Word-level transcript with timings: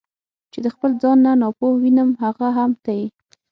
چې 0.51 0.59
د 0.65 0.67
خپل 0.75 0.91
ځان 1.01 1.17
نه 1.25 1.31
ناپوه 1.41 1.71
وینم 1.81 2.09
هغه 2.21 2.47
هم 2.57 2.71
ته 2.83 2.91
یې. 2.99 3.05